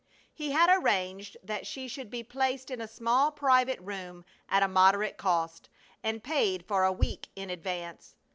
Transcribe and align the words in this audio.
He 0.33 0.49
had 0.51 0.67
arranged 0.75 1.37
that 1.43 1.67
she 1.67 1.87
should 1.87 2.09
be 2.09 2.23
placed 2.23 2.71
in 2.71 2.81
a 2.81 2.87
small 2.87 3.31
private 3.31 3.79
room 3.79 4.25
at 4.49 4.63
a 4.63 4.67
moderate 4.67 5.15
cost, 5.17 5.69
and 6.01 6.23
paid 6.23 6.65
for 6.67 6.83
a 6.83 6.91
week 6.91 7.27
in 7.35 7.51
advance. 7.51 8.15